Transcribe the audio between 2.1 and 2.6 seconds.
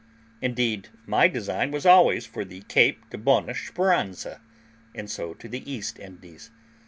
for